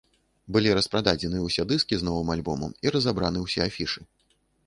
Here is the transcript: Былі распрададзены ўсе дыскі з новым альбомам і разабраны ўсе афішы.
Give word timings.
Былі 0.55 0.69
распрададзены 0.77 1.41
ўсе 1.43 1.65
дыскі 1.73 1.99
з 2.01 2.07
новым 2.09 2.33
альбомам 2.37 2.71
і 2.87 2.93
разабраны 2.95 3.39
ўсе 3.43 3.59
афішы. 3.69 4.01